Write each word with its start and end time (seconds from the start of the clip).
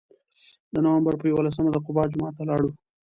د 0.73 0.75
نوامبر 0.85 1.13
په 1.21 1.25
یولسمه 1.31 1.69
د 1.71 1.77
قبا 1.85 2.03
جومات 2.11 2.33
ته 2.37 2.43
لاړو. 2.49 2.69